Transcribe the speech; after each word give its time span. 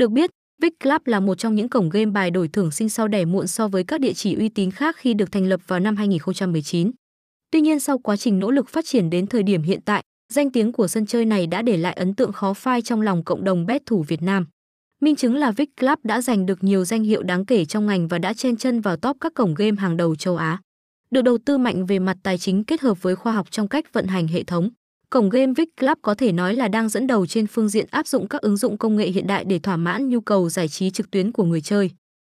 Được 0.00 0.10
biết, 0.10 0.30
Vic 0.62 0.80
Club 0.80 1.00
là 1.04 1.20
một 1.20 1.34
trong 1.38 1.54
những 1.54 1.68
cổng 1.68 1.90
game 1.90 2.06
bài 2.06 2.30
đổi 2.30 2.48
thưởng 2.48 2.70
sinh 2.70 2.88
sau 2.88 3.08
đẻ 3.08 3.24
muộn 3.24 3.46
so 3.46 3.68
với 3.68 3.84
các 3.84 4.00
địa 4.00 4.12
chỉ 4.12 4.34
uy 4.34 4.48
tín 4.48 4.70
khác 4.70 4.96
khi 4.98 5.14
được 5.14 5.32
thành 5.32 5.46
lập 5.46 5.60
vào 5.66 5.80
năm 5.80 5.96
2019. 5.96 6.90
Tuy 7.50 7.60
nhiên 7.60 7.80
sau 7.80 7.98
quá 7.98 8.16
trình 8.16 8.38
nỗ 8.38 8.50
lực 8.50 8.68
phát 8.68 8.84
triển 8.84 9.10
đến 9.10 9.26
thời 9.26 9.42
điểm 9.42 9.62
hiện 9.62 9.80
tại, 9.84 10.02
danh 10.32 10.50
tiếng 10.50 10.72
của 10.72 10.88
sân 10.88 11.06
chơi 11.06 11.24
này 11.24 11.46
đã 11.46 11.62
để 11.62 11.76
lại 11.76 11.92
ấn 11.92 12.14
tượng 12.14 12.32
khó 12.32 12.54
phai 12.54 12.82
trong 12.82 13.00
lòng 13.00 13.24
cộng 13.24 13.44
đồng 13.44 13.66
bet 13.66 13.86
thủ 13.86 14.04
Việt 14.08 14.22
Nam. 14.22 14.46
Minh 15.00 15.16
chứng 15.16 15.34
là 15.34 15.50
Vic 15.50 15.76
Club 15.80 15.98
đã 16.02 16.20
giành 16.20 16.46
được 16.46 16.64
nhiều 16.64 16.84
danh 16.84 17.02
hiệu 17.02 17.22
đáng 17.22 17.46
kể 17.46 17.64
trong 17.64 17.86
ngành 17.86 18.08
và 18.08 18.18
đã 18.18 18.32
chen 18.32 18.56
chân 18.56 18.80
vào 18.80 18.96
top 18.96 19.16
các 19.20 19.34
cổng 19.34 19.54
game 19.54 19.76
hàng 19.78 19.96
đầu 19.96 20.16
châu 20.16 20.36
Á. 20.36 20.58
Được 21.10 21.22
đầu 21.22 21.38
tư 21.46 21.58
mạnh 21.58 21.86
về 21.86 21.98
mặt 21.98 22.16
tài 22.22 22.38
chính 22.38 22.64
kết 22.64 22.80
hợp 22.80 23.02
với 23.02 23.16
khoa 23.16 23.32
học 23.32 23.50
trong 23.50 23.68
cách 23.68 23.92
vận 23.92 24.06
hành 24.06 24.28
hệ 24.28 24.44
thống, 24.44 24.70
cổng 25.10 25.30
game 25.30 25.52
Vic 25.56 25.76
Club 25.76 25.98
có 26.02 26.14
thể 26.14 26.32
nói 26.32 26.56
là 26.56 26.68
đang 26.68 26.88
dẫn 26.88 27.06
đầu 27.06 27.26
trên 27.26 27.46
phương 27.46 27.68
diện 27.68 27.86
áp 27.90 28.06
dụng 28.06 28.28
các 28.28 28.40
ứng 28.40 28.56
dụng 28.56 28.78
công 28.78 28.96
nghệ 28.96 29.06
hiện 29.06 29.26
đại 29.26 29.44
để 29.44 29.58
thỏa 29.58 29.76
mãn 29.76 30.08
nhu 30.08 30.20
cầu 30.20 30.48
giải 30.48 30.68
trí 30.68 30.90
trực 30.90 31.10
tuyến 31.10 31.32
của 31.32 31.44
người 31.44 31.60
chơi. 31.60 31.90